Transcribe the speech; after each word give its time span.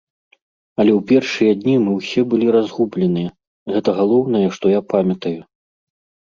Але 0.79 0.91
ў 0.93 1.01
першыя 1.11 1.51
дні 1.59 1.75
мы 1.83 1.91
ўсе 1.97 2.21
былі 2.31 2.47
разгубленыя, 2.55 3.29
гэта 3.75 3.89
галоўнае, 3.99 4.43
што 4.57 4.65
я 4.79 4.87
памятаю. 4.97 5.37